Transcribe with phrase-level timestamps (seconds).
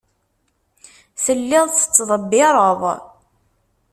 [1.23, 2.81] Telliḍ tettḍebbireḍ.